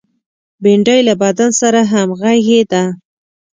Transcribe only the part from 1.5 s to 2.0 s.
سره